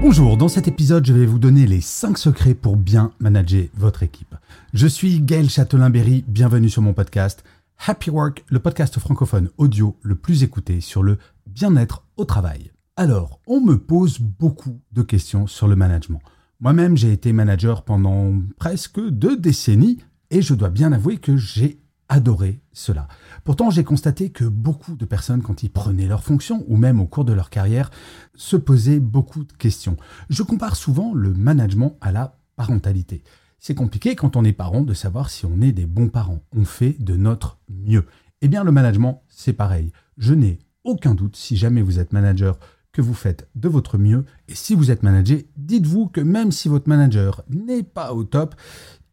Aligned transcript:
Bonjour, 0.00 0.36
dans 0.36 0.46
cet 0.46 0.68
épisode, 0.68 1.04
je 1.04 1.12
vais 1.12 1.26
vous 1.26 1.40
donner 1.40 1.66
les 1.66 1.80
5 1.80 2.18
secrets 2.18 2.54
pour 2.54 2.76
bien 2.76 3.10
manager 3.18 3.64
votre 3.74 4.04
équipe. 4.04 4.36
Je 4.72 4.86
suis 4.86 5.20
Gaël 5.20 5.50
Châtelain-Berry, 5.50 6.24
bienvenue 6.28 6.70
sur 6.70 6.82
mon 6.82 6.92
podcast 6.94 7.42
Happy 7.84 8.08
Work, 8.08 8.44
le 8.48 8.60
podcast 8.60 9.00
francophone 9.00 9.50
audio 9.58 9.96
le 10.02 10.14
plus 10.14 10.44
écouté 10.44 10.80
sur 10.80 11.02
le 11.02 11.18
bien-être 11.46 12.04
au 12.16 12.24
travail. 12.24 12.70
Alors, 12.96 13.40
on 13.48 13.60
me 13.60 13.76
pose 13.76 14.20
beaucoup 14.20 14.78
de 14.92 15.02
questions 15.02 15.48
sur 15.48 15.66
le 15.66 15.74
management. 15.74 16.20
Moi-même, 16.60 16.96
j'ai 16.96 17.12
été 17.12 17.32
manager 17.32 17.82
pendant 17.82 18.34
presque 18.56 19.00
deux 19.00 19.36
décennies 19.36 19.98
et 20.30 20.42
je 20.42 20.54
dois 20.54 20.70
bien 20.70 20.92
avouer 20.92 21.16
que 21.16 21.36
j'ai 21.36 21.80
adoré 22.08 22.60
cela. 22.72 23.08
Pourtant, 23.48 23.70
j'ai 23.70 23.82
constaté 23.82 24.28
que 24.28 24.44
beaucoup 24.44 24.94
de 24.94 25.06
personnes, 25.06 25.40
quand 25.40 25.62
ils 25.62 25.70
prenaient 25.70 26.06
leur 26.06 26.22
fonction 26.22 26.66
ou 26.68 26.76
même 26.76 27.00
au 27.00 27.06
cours 27.06 27.24
de 27.24 27.32
leur 27.32 27.48
carrière, 27.48 27.90
se 28.34 28.56
posaient 28.56 29.00
beaucoup 29.00 29.42
de 29.42 29.52
questions. 29.54 29.96
Je 30.28 30.42
compare 30.42 30.76
souvent 30.76 31.14
le 31.14 31.32
management 31.32 31.96
à 32.02 32.12
la 32.12 32.36
parentalité. 32.56 33.22
C'est 33.58 33.74
compliqué 33.74 34.16
quand 34.16 34.36
on 34.36 34.44
est 34.44 34.52
parent 34.52 34.82
de 34.82 34.92
savoir 34.92 35.30
si 35.30 35.46
on 35.46 35.62
est 35.62 35.72
des 35.72 35.86
bons 35.86 36.10
parents. 36.10 36.42
On 36.54 36.66
fait 36.66 37.02
de 37.02 37.16
notre 37.16 37.58
mieux. 37.70 38.04
Eh 38.42 38.48
bien, 38.48 38.64
le 38.64 38.70
management, 38.70 39.22
c'est 39.30 39.54
pareil. 39.54 39.92
Je 40.18 40.34
n'ai 40.34 40.58
aucun 40.84 41.14
doute, 41.14 41.34
si 41.34 41.56
jamais 41.56 41.80
vous 41.80 41.98
êtes 41.98 42.12
manager, 42.12 42.58
que 42.92 43.00
vous 43.00 43.14
faites 43.14 43.48
de 43.54 43.70
votre 43.70 43.96
mieux. 43.96 44.26
Et 44.48 44.54
si 44.54 44.74
vous 44.74 44.90
êtes 44.90 45.02
manager, 45.02 45.38
dites-vous 45.56 46.08
que 46.08 46.20
même 46.20 46.52
si 46.52 46.68
votre 46.68 46.90
manager 46.90 47.42
n'est 47.48 47.82
pas 47.82 48.12
au 48.12 48.24
top, 48.24 48.56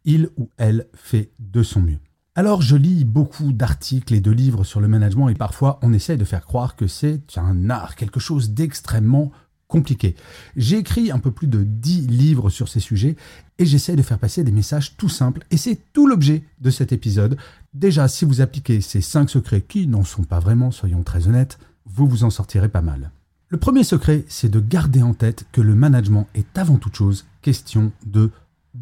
il 0.04 0.28
ou 0.36 0.50
elle 0.58 0.88
fait 0.92 1.32
de 1.38 1.62
son 1.62 1.80
mieux. 1.80 2.00
Alors 2.38 2.60
je 2.60 2.76
lis 2.76 3.06
beaucoup 3.06 3.54
d'articles 3.54 4.12
et 4.12 4.20
de 4.20 4.30
livres 4.30 4.62
sur 4.62 4.82
le 4.82 4.88
management 4.88 5.30
et 5.30 5.34
parfois 5.34 5.78
on 5.80 5.94
essaye 5.94 6.18
de 6.18 6.24
faire 6.26 6.44
croire 6.44 6.76
que 6.76 6.86
c'est 6.86 7.22
un 7.38 7.70
art, 7.70 7.96
quelque 7.96 8.20
chose 8.20 8.50
d'extrêmement 8.50 9.32
compliqué. 9.68 10.14
J'ai 10.54 10.76
écrit 10.76 11.10
un 11.10 11.18
peu 11.18 11.30
plus 11.30 11.46
de 11.46 11.62
10 11.62 12.08
livres 12.08 12.50
sur 12.50 12.68
ces 12.68 12.78
sujets 12.78 13.16
et 13.58 13.64
j'essaie 13.64 13.96
de 13.96 14.02
faire 14.02 14.18
passer 14.18 14.44
des 14.44 14.52
messages 14.52 14.98
tout 14.98 15.08
simples 15.08 15.46
et 15.50 15.56
c'est 15.56 15.80
tout 15.94 16.06
l'objet 16.06 16.44
de 16.60 16.68
cet 16.68 16.92
épisode. 16.92 17.38
Déjà, 17.72 18.06
si 18.06 18.26
vous 18.26 18.42
appliquez 18.42 18.82
ces 18.82 19.00
5 19.00 19.30
secrets 19.30 19.62
qui 19.62 19.86
n'en 19.86 20.04
sont 20.04 20.24
pas 20.24 20.38
vraiment, 20.38 20.70
soyons 20.70 21.04
très 21.04 21.28
honnêtes, 21.28 21.58
vous 21.86 22.06
vous 22.06 22.22
en 22.22 22.30
sortirez 22.30 22.68
pas 22.68 22.82
mal. 22.82 23.12
Le 23.48 23.56
premier 23.56 23.82
secret, 23.82 24.26
c'est 24.28 24.50
de 24.50 24.60
garder 24.60 25.02
en 25.02 25.14
tête 25.14 25.46
que 25.52 25.62
le 25.62 25.74
management 25.74 26.26
est 26.34 26.58
avant 26.58 26.76
toute 26.76 26.96
chose 26.96 27.24
question 27.40 27.92
de 28.04 28.30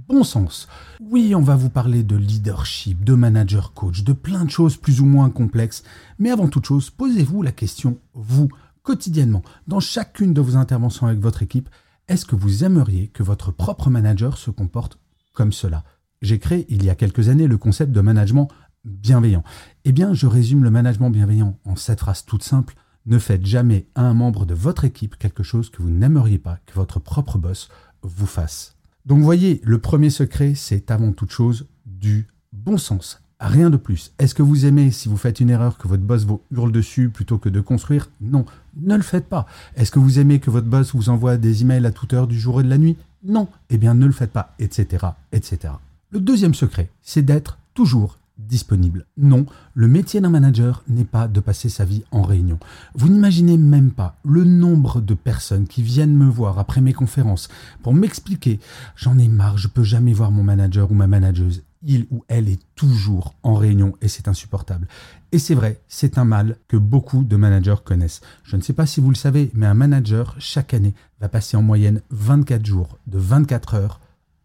bon 0.08 0.24
sens. 0.24 0.68
Oui, 1.00 1.34
on 1.34 1.40
va 1.40 1.56
vous 1.56 1.70
parler 1.70 2.02
de 2.02 2.16
leadership, 2.16 3.04
de 3.04 3.14
manager 3.14 3.72
coach, 3.72 4.02
de 4.02 4.12
plein 4.12 4.44
de 4.44 4.50
choses 4.50 4.76
plus 4.76 5.00
ou 5.00 5.06
moins 5.06 5.30
complexes, 5.30 5.82
mais 6.18 6.30
avant 6.30 6.48
toute 6.48 6.66
chose, 6.66 6.90
posez-vous 6.90 7.42
la 7.42 7.52
question, 7.52 7.98
vous, 8.14 8.48
quotidiennement, 8.82 9.42
dans 9.66 9.80
chacune 9.80 10.34
de 10.34 10.40
vos 10.40 10.56
interventions 10.56 11.06
avec 11.06 11.20
votre 11.20 11.42
équipe, 11.42 11.68
est-ce 12.08 12.26
que 12.26 12.36
vous 12.36 12.64
aimeriez 12.64 13.08
que 13.08 13.22
votre 13.22 13.50
propre 13.50 13.88
manager 13.88 14.36
se 14.36 14.50
comporte 14.50 14.98
comme 15.32 15.52
cela? 15.52 15.84
J'ai 16.20 16.38
créé 16.38 16.66
il 16.68 16.84
y 16.84 16.90
a 16.90 16.94
quelques 16.94 17.28
années 17.28 17.46
le 17.46 17.58
concept 17.58 17.92
de 17.92 18.00
management 18.00 18.48
bienveillant. 18.84 19.44
Eh 19.84 19.92
bien, 19.92 20.12
je 20.12 20.26
résume 20.26 20.64
le 20.64 20.70
management 20.70 21.10
bienveillant 21.10 21.58
en 21.64 21.76
cette 21.76 22.00
phrase 22.00 22.24
toute 22.24 22.42
simple. 22.42 22.74
Ne 23.06 23.18
faites 23.18 23.44
jamais 23.44 23.86
à 23.94 24.02
un 24.02 24.14
membre 24.14 24.46
de 24.46 24.54
votre 24.54 24.84
équipe 24.84 25.16
quelque 25.16 25.42
chose 25.42 25.70
que 25.70 25.82
vous 25.82 25.90
n'aimeriez 25.90 26.38
pas 26.38 26.58
que 26.66 26.74
votre 26.74 27.00
propre 27.00 27.38
boss 27.38 27.68
vous 28.02 28.26
fasse. 28.26 28.73
Donc 29.06 29.20
voyez, 29.20 29.60
le 29.64 29.78
premier 29.78 30.08
secret, 30.08 30.54
c'est 30.54 30.90
avant 30.90 31.12
toute 31.12 31.30
chose 31.30 31.66
du 31.84 32.26
bon 32.52 32.78
sens. 32.78 33.20
Rien 33.38 33.68
de 33.68 33.76
plus. 33.76 34.12
Est-ce 34.18 34.34
que 34.34 34.42
vous 34.42 34.64
aimez, 34.64 34.90
si 34.90 35.08
vous 35.08 35.18
faites 35.18 35.40
une 35.40 35.50
erreur, 35.50 35.76
que 35.76 35.88
votre 35.88 36.02
boss 36.02 36.24
vous 36.24 36.40
hurle 36.50 36.72
dessus 36.72 37.10
plutôt 37.10 37.36
que 37.36 37.50
de 37.50 37.60
construire? 37.60 38.08
Non, 38.22 38.46
ne 38.80 38.96
le 38.96 39.02
faites 39.02 39.26
pas. 39.26 39.44
Est-ce 39.76 39.90
que 39.90 39.98
vous 39.98 40.18
aimez 40.18 40.38
que 40.40 40.50
votre 40.50 40.68
boss 40.68 40.94
vous 40.94 41.10
envoie 41.10 41.36
des 41.36 41.60
emails 41.60 41.84
à 41.84 41.90
toute 41.90 42.14
heure 42.14 42.26
du 42.26 42.38
jour 42.38 42.60
et 42.60 42.64
de 42.64 42.70
la 42.70 42.78
nuit? 42.78 42.96
Non, 43.22 43.48
eh 43.68 43.76
bien 43.76 43.92
ne 43.92 44.06
le 44.06 44.12
faites 44.12 44.32
pas, 44.32 44.54
etc., 44.58 45.06
etc. 45.32 45.74
Le 46.10 46.20
deuxième 46.20 46.54
secret, 46.54 46.88
c'est 47.02 47.22
d'être 47.22 47.58
toujours 47.74 48.18
disponible. 48.38 49.06
Non, 49.16 49.46
le 49.74 49.88
métier 49.88 50.20
d'un 50.20 50.30
manager 50.30 50.82
n'est 50.88 51.04
pas 51.04 51.28
de 51.28 51.40
passer 51.40 51.68
sa 51.68 51.84
vie 51.84 52.04
en 52.10 52.22
réunion. 52.22 52.58
Vous 52.94 53.08
n'imaginez 53.08 53.56
même 53.56 53.92
pas 53.92 54.16
le 54.24 54.44
nombre 54.44 55.00
de 55.00 55.14
personnes 55.14 55.66
qui 55.66 55.82
viennent 55.82 56.16
me 56.16 56.28
voir 56.28 56.58
après 56.58 56.80
mes 56.80 56.92
conférences 56.92 57.48
pour 57.82 57.94
m'expliquer 57.94 58.60
j'en 58.96 59.18
ai 59.18 59.28
marre, 59.28 59.58
je 59.58 59.68
peux 59.68 59.84
jamais 59.84 60.12
voir 60.12 60.30
mon 60.30 60.42
manager 60.42 60.90
ou 60.90 60.94
ma 60.94 61.06
manageuse. 61.06 61.62
Il 61.86 62.06
ou 62.10 62.24
elle 62.28 62.48
est 62.48 62.62
toujours 62.76 63.34
en 63.42 63.54
réunion 63.54 63.94
et 64.00 64.08
c'est 64.08 64.26
insupportable. 64.26 64.88
Et 65.32 65.38
c'est 65.38 65.54
vrai, 65.54 65.80
c'est 65.86 66.16
un 66.16 66.24
mal 66.24 66.56
que 66.66 66.78
beaucoup 66.78 67.24
de 67.24 67.36
managers 67.36 67.82
connaissent. 67.84 68.22
Je 68.42 68.56
ne 68.56 68.62
sais 68.62 68.72
pas 68.72 68.86
si 68.86 69.00
vous 69.00 69.10
le 69.10 69.16
savez, 69.16 69.50
mais 69.52 69.66
un 69.66 69.74
manager, 69.74 70.34
chaque 70.38 70.72
année, 70.72 70.94
va 71.20 71.28
passer 71.28 71.56
en 71.56 71.62
moyenne 71.62 72.00
24 72.10 72.64
jours 72.64 72.98
de 73.06 73.18
24 73.18 73.74
heures 73.74 74.00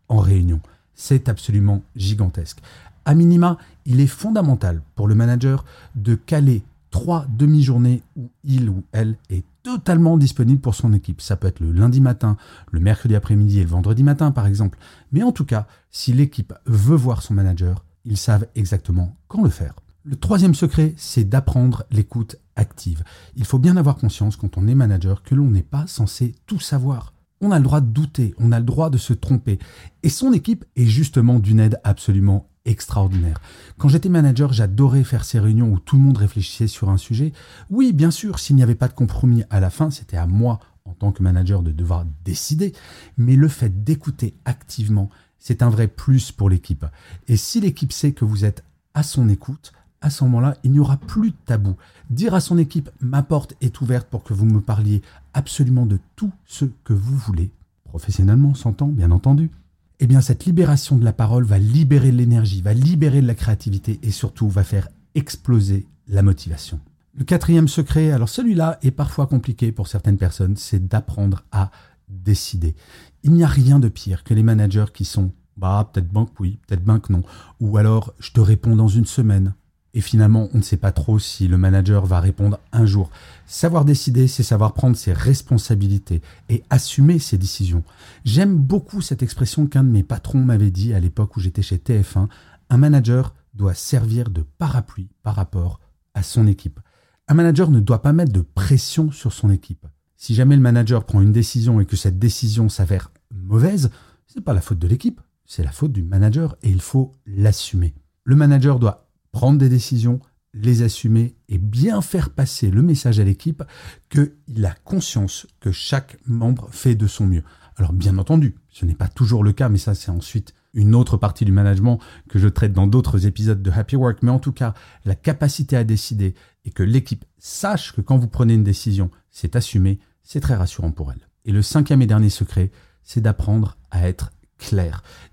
en 0.09 0.17
réunion. 0.17 0.59
C'est 1.01 1.29
absolument 1.29 1.81
gigantesque. 1.95 2.59
À 3.05 3.15
minima, 3.15 3.57
il 3.85 4.01
est 4.01 4.05
fondamental 4.05 4.81
pour 4.95 5.07
le 5.07 5.15
manager 5.15 5.63
de 5.95 6.13
caler 6.13 6.61
trois 6.91 7.25
demi-journées 7.29 8.03
où 8.17 8.29
il 8.43 8.69
ou 8.69 8.83
elle 8.91 9.15
est 9.29 9.45
totalement 9.63 10.17
disponible 10.17 10.59
pour 10.59 10.75
son 10.75 10.91
équipe. 10.91 11.21
Ça 11.21 11.37
peut 11.37 11.47
être 11.47 11.61
le 11.61 11.71
lundi 11.71 12.01
matin, 12.01 12.35
le 12.71 12.81
mercredi 12.81 13.15
après-midi 13.15 13.59
et 13.59 13.63
le 13.63 13.69
vendredi 13.69 14.03
matin 14.03 14.31
par 14.31 14.45
exemple. 14.45 14.77
Mais 15.13 15.23
en 15.23 15.31
tout 15.31 15.45
cas, 15.45 15.67
si 15.89 16.11
l'équipe 16.11 16.53
veut 16.65 16.97
voir 16.97 17.21
son 17.21 17.33
manager, 17.33 17.85
ils 18.03 18.17
savent 18.17 18.47
exactement 18.55 19.15
quand 19.29 19.41
le 19.41 19.49
faire. 19.49 19.75
Le 20.03 20.17
troisième 20.17 20.53
secret, 20.53 20.93
c'est 20.97 21.23
d'apprendre 21.23 21.85
l'écoute 21.91 22.35
active. 22.57 23.05
Il 23.37 23.45
faut 23.45 23.57
bien 23.57 23.77
avoir 23.77 23.95
conscience 23.95 24.35
quand 24.35 24.57
on 24.57 24.67
est 24.67 24.75
manager 24.75 25.23
que 25.23 25.33
l'on 25.33 25.49
n'est 25.49 25.63
pas 25.63 25.87
censé 25.87 26.35
tout 26.45 26.59
savoir. 26.59 27.13
On 27.41 27.51
a 27.51 27.57
le 27.57 27.63
droit 27.63 27.81
de 27.81 27.87
douter, 27.87 28.33
on 28.37 28.51
a 28.51 28.59
le 28.59 28.65
droit 28.65 28.89
de 28.89 28.97
se 28.97 29.13
tromper. 29.13 29.59
Et 30.03 30.09
son 30.09 30.33
équipe 30.33 30.65
est 30.75 30.85
justement 30.85 31.39
d'une 31.39 31.59
aide 31.59 31.79
absolument 31.83 32.49
extraordinaire. 32.65 33.41
Quand 33.77 33.87
j'étais 33.87 34.09
manager, 34.09 34.53
j'adorais 34.53 35.03
faire 35.03 35.23
ces 35.23 35.39
réunions 35.39 35.71
où 35.71 35.79
tout 35.79 35.95
le 35.95 36.03
monde 36.03 36.17
réfléchissait 36.17 36.67
sur 36.67 36.89
un 36.89 36.97
sujet. 36.97 37.33
Oui, 37.69 37.93
bien 37.93 38.11
sûr, 38.11 38.39
s'il 38.39 38.55
n'y 38.55 38.63
avait 38.63 38.75
pas 38.75 38.87
de 38.87 38.93
compromis 38.93 39.43
à 39.49 39.59
la 39.59 39.69
fin, 39.69 39.89
c'était 39.89 40.17
à 40.17 40.27
moi, 40.27 40.59
en 40.85 40.93
tant 40.93 41.11
que 41.11 41.23
manager, 41.23 41.63
de 41.63 41.71
devoir 41.71 42.05
décider. 42.25 42.73
Mais 43.17 43.35
le 43.35 43.47
fait 43.47 43.83
d'écouter 43.83 44.35
activement, 44.45 45.09
c'est 45.39 45.63
un 45.63 45.69
vrai 45.69 45.87
plus 45.87 46.31
pour 46.31 46.49
l'équipe. 46.49 46.85
Et 47.27 47.37
si 47.37 47.61
l'équipe 47.61 47.93
sait 47.93 48.11
que 48.11 48.25
vous 48.25 48.45
êtes 48.45 48.63
à 48.93 49.03
son 49.03 49.29
écoute, 49.29 49.71
à 50.01 50.09
ce 50.09 50.23
moment-là, 50.23 50.57
il 50.63 50.71
n'y 50.71 50.79
aura 50.79 50.97
plus 50.97 51.31
de 51.31 51.35
tabou. 51.45 51.75
Dire 52.09 52.33
à 52.33 52.39
son 52.39 52.57
équipe, 52.57 52.89
ma 53.01 53.23
porte 53.23 53.55
est 53.61 53.81
ouverte 53.81 54.07
pour 54.07 54.23
que 54.23 54.33
vous 54.33 54.45
me 54.45 54.61
parliez 54.61 55.01
absolument 55.33 55.85
de 55.85 55.99
tout 56.15 56.31
ce 56.45 56.65
que 56.83 56.93
vous 56.93 57.17
voulez, 57.17 57.51
professionnellement 57.83 58.53
s'entend, 58.53 58.87
bien 58.87 59.11
entendu, 59.11 59.51
eh 59.99 60.07
bien 60.07 60.21
cette 60.21 60.45
libération 60.45 60.97
de 60.97 61.03
la 61.03 61.13
parole 61.13 61.43
va 61.43 61.59
libérer 61.59 62.11
de 62.11 62.17
l'énergie, 62.17 62.61
va 62.61 62.73
libérer 62.73 63.21
de 63.21 63.27
la 63.27 63.35
créativité 63.35 63.99
et 64.01 64.11
surtout 64.11 64.47
va 64.47 64.63
faire 64.63 64.87
exploser 65.15 65.85
la 66.07 66.23
motivation. 66.23 66.79
Le 67.15 67.25
quatrième 67.25 67.67
secret, 67.67 68.11
alors 68.11 68.29
celui-là 68.29 68.79
est 68.81 68.91
parfois 68.91 69.27
compliqué 69.27 69.71
pour 69.71 69.87
certaines 69.87 70.17
personnes, 70.17 70.55
c'est 70.55 70.87
d'apprendre 70.87 71.43
à 71.51 71.71
décider. 72.07 72.75
Il 73.23 73.33
n'y 73.33 73.43
a 73.43 73.47
rien 73.47 73.79
de 73.79 73.89
pire 73.89 74.23
que 74.23 74.33
les 74.33 74.43
managers 74.43 74.85
qui 74.93 75.03
sont 75.03 75.31
bah 75.57 75.89
peut-être 75.91 76.07
banque 76.07 76.39
oui, 76.39 76.57
peut-être 76.65 76.83
banque 76.83 77.09
non, 77.09 77.21
ou 77.59 77.77
alors 77.77 78.13
je 78.19 78.31
te 78.31 78.39
réponds 78.39 78.77
dans 78.77 78.87
une 78.87 79.05
semaine, 79.05 79.53
et 79.93 80.01
finalement, 80.01 80.49
on 80.53 80.59
ne 80.59 80.63
sait 80.63 80.77
pas 80.77 80.91
trop 80.91 81.17
si 81.17 81.47
le 81.47 81.57
manager 81.57 82.05
va 82.05 82.19
répondre 82.19 82.59
un 82.71 82.85
jour. 82.85 83.09
Savoir 83.47 83.85
décider, 83.85 84.27
c'est 84.27 84.43
savoir 84.43 84.73
prendre 84.73 84.95
ses 84.95 85.13
responsabilités 85.13 86.21
et 86.47 86.63
assumer 86.69 87.17
ses 87.17 87.37
décisions. 87.37 87.83
J'aime 88.23 88.55
beaucoup 88.55 89.01
cette 89.01 89.23
expression 89.23 89.65
qu'un 89.65 89.83
de 89.83 89.89
mes 89.89 90.03
patrons 90.03 90.39
m'avait 90.39 90.71
dit 90.71 90.93
à 90.93 90.99
l'époque 90.99 91.35
où 91.35 91.39
j'étais 91.39 91.63
chez 91.63 91.77
TF1. 91.77 92.27
Un 92.69 92.77
manager 92.77 93.33
doit 93.55 93.73
servir 93.73 94.29
de 94.29 94.43
parapluie 94.59 95.09
par 95.23 95.35
rapport 95.35 95.79
à 96.13 96.21
son 96.21 96.45
équipe. 96.45 96.79
Un 97.27 97.33
manager 97.33 97.71
ne 97.71 97.79
doit 97.79 98.01
pas 98.01 98.13
mettre 98.13 98.33
de 98.33 98.41
pression 98.41 99.11
sur 99.11 99.33
son 99.33 99.49
équipe. 99.49 99.87
Si 100.15 100.35
jamais 100.35 100.55
le 100.55 100.61
manager 100.61 101.05
prend 101.05 101.21
une 101.21 101.31
décision 101.31 101.79
et 101.79 101.85
que 101.85 101.95
cette 101.95 102.19
décision 102.19 102.69
s'avère 102.69 103.11
mauvaise, 103.31 103.89
c'est 104.27 104.41
pas 104.41 104.53
la 104.53 104.61
faute 104.61 104.79
de 104.79 104.87
l'équipe, 104.87 105.21
c'est 105.45 105.63
la 105.63 105.71
faute 105.71 105.93
du 105.93 106.03
manager 106.03 106.55
et 106.61 106.69
il 106.69 106.81
faut 106.81 107.13
l'assumer. 107.25 107.95
Le 108.23 108.35
manager 108.35 108.79
doit 108.79 109.08
prendre 109.31 109.57
des 109.57 109.69
décisions, 109.69 110.19
les 110.53 110.81
assumer 110.81 111.35
et 111.47 111.57
bien 111.57 112.01
faire 112.01 112.31
passer 112.31 112.71
le 112.71 112.81
message 112.81 113.19
à 113.19 113.23
l'équipe 113.23 113.63
qu'il 114.09 114.65
a 114.65 114.73
conscience 114.83 115.47
que 115.59 115.71
chaque 115.71 116.17
membre 116.25 116.69
fait 116.71 116.95
de 116.95 117.07
son 117.07 117.27
mieux. 117.27 117.43
Alors 117.77 117.93
bien 117.93 118.17
entendu, 118.17 118.55
ce 118.69 118.85
n'est 118.85 118.95
pas 118.95 119.07
toujours 119.07 119.43
le 119.43 119.53
cas, 119.53 119.69
mais 119.69 119.77
ça 119.77 119.95
c'est 119.95 120.11
ensuite 120.11 120.53
une 120.73 120.95
autre 120.95 121.17
partie 121.17 121.45
du 121.45 121.51
management 121.51 121.99
que 122.29 122.39
je 122.39 122.47
traite 122.47 122.73
dans 122.73 122.87
d'autres 122.87 123.25
épisodes 123.25 123.61
de 123.61 123.71
Happy 123.71 123.95
Work, 123.95 124.19
mais 124.21 124.31
en 124.31 124.39
tout 124.39 124.51
cas, 124.51 124.73
la 125.05 125.15
capacité 125.15 125.75
à 125.75 125.83
décider 125.83 126.35
et 126.65 126.71
que 126.71 126.83
l'équipe 126.83 127.25
sache 127.37 127.93
que 127.93 128.01
quand 128.01 128.17
vous 128.17 128.27
prenez 128.27 128.53
une 128.53 128.63
décision, 128.63 129.09
c'est 129.31 129.55
assumé, 129.55 129.99
c'est 130.23 130.41
très 130.41 130.55
rassurant 130.55 130.91
pour 130.91 131.11
elle. 131.11 131.27
Et 131.45 131.51
le 131.51 131.61
cinquième 131.61 132.01
et 132.01 132.07
dernier 132.07 132.29
secret, 132.29 132.71
c'est 133.03 133.21
d'apprendre 133.21 133.77
à 133.91 134.07
être 134.07 134.31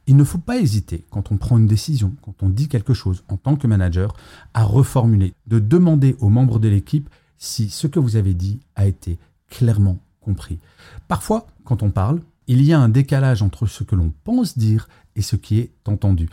Il 0.06 0.17
ne 0.17 0.25
faut 0.25 0.38
pas 0.38 0.58
hésiter, 0.58 1.05
quand 1.11 1.32
on 1.32 1.37
prend 1.37 1.58
une 1.58 1.67
décision, 1.67 2.14
quand 2.23 2.43
on 2.43 2.49
dit 2.49 2.69
quelque 2.69 2.94
chose 2.94 3.25
en 3.28 3.37
tant 3.37 3.56
que 3.56 3.67
manager, 3.67 4.14
à 4.55 4.64
reformuler, 4.64 5.34
de 5.46 5.58
demander 5.58 6.17
aux 6.20 6.28
membres 6.28 6.58
de 6.58 6.69
l'équipe 6.69 7.11
si 7.38 7.69
ce 7.69 7.87
que 7.87 7.99
vous 7.99 8.17
avez 8.17 8.34
dit 8.34 8.61
a 8.76 8.87
été 8.87 9.19
clairement 9.50 9.99
compris. 10.20 10.58
Parfois, 11.08 11.46
quand 11.64 11.82
on 11.82 11.90
parle, 11.90 12.20
il 12.46 12.62
y 12.62 12.73
a 12.73 12.81
un 12.81 12.88
décalage 12.88 13.43
entre 13.43 13.67
ce 13.67 13.84
que 13.84 13.96
l'on 13.96 14.12
pense 14.25 14.56
dire 14.56 14.88
et 15.17 15.23
ce 15.23 15.37
qui 15.37 15.58
est 15.58 15.73
entendu. 15.87 16.28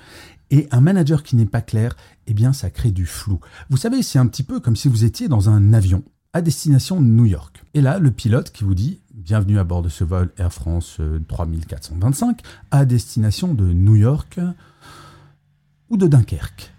Et 0.52 0.68
un 0.72 0.82
manager 0.82 1.24
qui 1.24 1.36
n'est 1.36 1.46
pas 1.46 1.62
clair, 1.62 1.96
eh 2.28 2.34
bien, 2.34 2.54
ça 2.54 2.70
crée 2.70 2.92
du 2.92 3.06
flou. 3.06 3.40
Vous 3.70 3.78
savez, 3.78 4.04
c'est 4.04 4.20
un 4.20 4.28
petit 4.28 4.44
peu 4.44 4.60
comme 4.60 4.76
si 4.76 4.88
vous 4.88 5.04
étiez 5.04 5.28
dans 5.28 5.50
un 5.50 5.74
avion 5.74 6.04
à 6.34 6.42
destination 6.42 7.00
New 7.00 7.26
York. 7.26 7.64
Et 7.76 7.82
là, 7.82 8.00
le 8.00 8.12
pilote 8.12 8.52
qui 8.52 8.64
vous 8.64 8.76
dit 8.76 9.00
Bienvenue 9.14 9.60
à 9.60 9.64
bord 9.64 9.84
de 9.84 9.90
ce 9.90 10.04
vol 10.04 10.32
Air 10.38 10.52
France 10.52 11.00
3425 11.30 12.42
euh, 12.42 12.50
à 12.72 12.86
destination 12.86 13.54
de 13.54 13.72
New 13.72 13.96
York 13.96 14.40
ou 15.90 15.98
de 15.98 16.08
Dunkerque. 16.08 16.73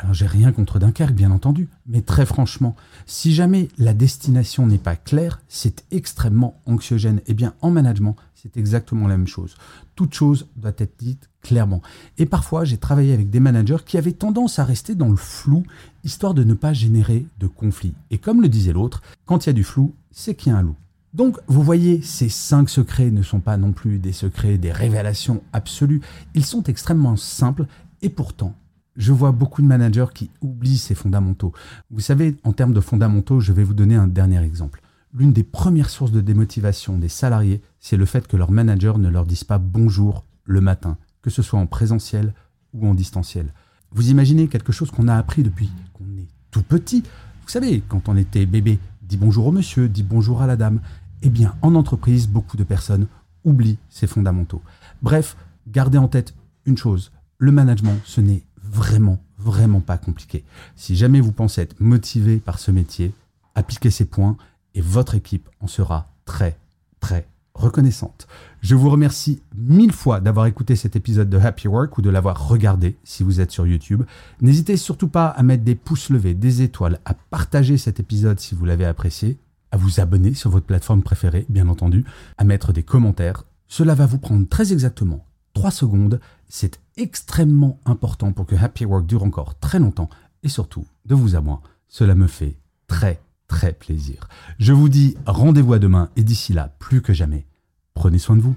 Alors 0.00 0.14
j'ai 0.14 0.26
rien 0.26 0.50
contre 0.50 0.78
Dunkerque, 0.78 1.12
bien 1.12 1.30
entendu, 1.30 1.68
mais 1.86 2.00
très 2.00 2.24
franchement, 2.24 2.74
si 3.04 3.34
jamais 3.34 3.68
la 3.76 3.92
destination 3.92 4.66
n'est 4.66 4.78
pas 4.78 4.96
claire, 4.96 5.42
c'est 5.46 5.84
extrêmement 5.90 6.58
anxiogène. 6.64 7.20
Eh 7.26 7.34
bien 7.34 7.52
en 7.60 7.70
management, 7.70 8.16
c'est 8.34 8.56
exactement 8.56 9.08
la 9.08 9.18
même 9.18 9.26
chose. 9.26 9.56
Toute 9.96 10.14
chose 10.14 10.46
doit 10.56 10.72
être 10.78 10.98
dite 10.98 11.28
clairement. 11.42 11.82
Et 12.16 12.24
parfois, 12.24 12.64
j'ai 12.64 12.78
travaillé 12.78 13.12
avec 13.12 13.28
des 13.28 13.40
managers 13.40 13.84
qui 13.84 13.98
avaient 13.98 14.12
tendance 14.12 14.58
à 14.58 14.64
rester 14.64 14.94
dans 14.94 15.10
le 15.10 15.16
flou, 15.16 15.64
histoire 16.02 16.32
de 16.32 16.44
ne 16.44 16.54
pas 16.54 16.72
générer 16.72 17.26
de 17.38 17.46
conflits. 17.46 17.94
Et 18.10 18.16
comme 18.16 18.40
le 18.40 18.48
disait 18.48 18.72
l'autre, 18.72 19.02
quand 19.26 19.44
il 19.44 19.48
y 19.48 19.50
a 19.50 19.54
du 19.54 19.64
flou, 19.64 19.94
c'est 20.10 20.34
qu'il 20.34 20.50
y 20.50 20.54
a 20.54 20.58
un 20.58 20.62
loup. 20.62 20.76
Donc, 21.12 21.36
vous 21.46 21.62
voyez, 21.62 22.00
ces 22.00 22.30
cinq 22.30 22.70
secrets 22.70 23.10
ne 23.10 23.22
sont 23.22 23.40
pas 23.40 23.58
non 23.58 23.72
plus 23.72 23.98
des 23.98 24.12
secrets, 24.12 24.56
des 24.56 24.72
révélations 24.72 25.42
absolues. 25.52 26.00
Ils 26.34 26.46
sont 26.46 26.62
extrêmement 26.62 27.16
simples 27.16 27.66
et 28.00 28.08
pourtant, 28.08 28.54
je 28.96 29.12
vois 29.12 29.32
beaucoup 29.32 29.62
de 29.62 29.66
managers 29.66 30.06
qui 30.14 30.30
oublient 30.40 30.78
ces 30.78 30.94
fondamentaux. 30.94 31.52
Vous 31.90 32.00
savez, 32.00 32.36
en 32.44 32.52
termes 32.52 32.72
de 32.72 32.80
fondamentaux, 32.80 33.40
je 33.40 33.52
vais 33.52 33.64
vous 33.64 33.74
donner 33.74 33.94
un 33.94 34.08
dernier 34.08 34.42
exemple. 34.42 34.82
L'une 35.12 35.32
des 35.32 35.44
premières 35.44 35.90
sources 35.90 36.12
de 36.12 36.20
démotivation 36.20 36.98
des 36.98 37.08
salariés, 37.08 37.62
c'est 37.80 37.96
le 37.96 38.06
fait 38.06 38.28
que 38.28 38.36
leur 38.36 38.50
manager 38.50 38.98
ne 38.98 39.08
leur 39.08 39.26
dise 39.26 39.44
pas 39.44 39.58
bonjour 39.58 40.24
le 40.44 40.60
matin, 40.60 40.98
que 41.22 41.30
ce 41.30 41.42
soit 41.42 41.58
en 41.58 41.66
présentiel 41.66 42.34
ou 42.72 42.86
en 42.86 42.94
distanciel. 42.94 43.52
Vous 43.92 44.10
imaginez 44.10 44.46
quelque 44.46 44.72
chose 44.72 44.90
qu'on 44.90 45.08
a 45.08 45.16
appris 45.16 45.42
depuis 45.42 45.70
qu'on 45.94 46.16
est 46.16 46.28
tout 46.50 46.62
petit. 46.62 47.02
Vous 47.42 47.48
savez, 47.48 47.82
quand 47.88 48.08
on 48.08 48.16
était 48.16 48.46
bébé, 48.46 48.78
dit 49.02 49.16
bonjour 49.16 49.46
au 49.46 49.52
monsieur, 49.52 49.88
dit 49.88 50.04
bonjour 50.04 50.42
à 50.42 50.46
la 50.46 50.56
dame. 50.56 50.80
Eh 51.22 51.28
bien, 51.28 51.54
en 51.62 51.74
entreprise, 51.74 52.28
beaucoup 52.28 52.56
de 52.56 52.64
personnes 52.64 53.06
oublient 53.44 53.78
ces 53.88 54.06
fondamentaux. 54.06 54.62
Bref, 55.02 55.36
gardez 55.66 55.98
en 55.98 56.08
tête 56.08 56.34
une 56.66 56.76
chose, 56.76 57.10
le 57.38 57.52
management, 57.52 57.98
ce 58.04 58.20
n'est 58.20 58.44
vraiment, 58.62 59.18
vraiment 59.38 59.80
pas 59.80 59.98
compliqué. 59.98 60.44
Si 60.76 60.96
jamais 60.96 61.20
vous 61.20 61.32
pensez 61.32 61.62
être 61.62 61.80
motivé 61.80 62.38
par 62.38 62.58
ce 62.58 62.70
métier, 62.70 63.12
appliquez 63.54 63.90
ces 63.90 64.04
points 64.04 64.36
et 64.74 64.80
votre 64.80 65.14
équipe 65.14 65.48
en 65.60 65.66
sera 65.66 66.12
très, 66.24 66.58
très 67.00 67.26
reconnaissante. 67.54 68.26
Je 68.60 68.74
vous 68.74 68.90
remercie 68.90 69.42
mille 69.54 69.92
fois 69.92 70.20
d'avoir 70.20 70.46
écouté 70.46 70.76
cet 70.76 70.96
épisode 70.96 71.30
de 71.30 71.38
Happy 71.38 71.68
Work 71.68 71.98
ou 71.98 72.02
de 72.02 72.10
l'avoir 72.10 72.48
regardé 72.48 72.96
si 73.04 73.22
vous 73.22 73.40
êtes 73.40 73.50
sur 73.50 73.66
YouTube. 73.66 74.04
N'hésitez 74.40 74.76
surtout 74.76 75.08
pas 75.08 75.26
à 75.26 75.42
mettre 75.42 75.64
des 75.64 75.74
pouces 75.74 76.10
levés, 76.10 76.34
des 76.34 76.62
étoiles, 76.62 77.00
à 77.04 77.14
partager 77.14 77.76
cet 77.76 78.00
épisode 78.00 78.40
si 78.40 78.54
vous 78.54 78.64
l'avez 78.64 78.84
apprécié, 78.84 79.38
à 79.72 79.76
vous 79.76 80.00
abonner 80.00 80.34
sur 80.34 80.50
votre 80.50 80.66
plateforme 80.66 81.02
préférée, 81.02 81.46
bien 81.48 81.68
entendu, 81.68 82.04
à 82.38 82.44
mettre 82.44 82.72
des 82.72 82.82
commentaires. 82.82 83.44
Cela 83.68 83.94
va 83.94 84.06
vous 84.06 84.18
prendre 84.18 84.48
très 84.48 84.72
exactement 84.72 85.24
3 85.54 85.70
secondes. 85.70 86.20
C'est 86.48 86.80
extrêmement 87.00 87.78
important 87.86 88.32
pour 88.32 88.46
que 88.46 88.54
Happy 88.54 88.84
Work 88.84 89.06
dure 89.06 89.24
encore 89.24 89.58
très 89.58 89.78
longtemps 89.78 90.10
et 90.42 90.48
surtout, 90.48 90.86
de 91.06 91.14
vous 91.14 91.34
à 91.34 91.40
moi, 91.40 91.62
cela 91.88 92.14
me 92.14 92.26
fait 92.26 92.56
très 92.86 93.20
très 93.48 93.72
plaisir. 93.72 94.28
Je 94.58 94.72
vous 94.72 94.88
dis 94.88 95.16
rendez-vous 95.26 95.72
à 95.72 95.78
demain 95.78 96.10
et 96.16 96.22
d'ici 96.22 96.52
là, 96.52 96.74
plus 96.78 97.02
que 97.02 97.12
jamais, 97.12 97.46
prenez 97.94 98.18
soin 98.18 98.36
de 98.36 98.42
vous. 98.42 98.54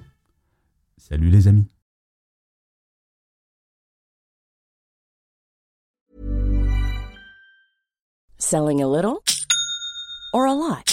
Salut 0.97 1.29
les 1.29 1.47
amis. 1.47 1.67
Selling 8.37 8.83
a 8.83 8.87
little 8.87 9.19
or 10.33 10.45
a 10.45 10.53
lot? 10.53 10.92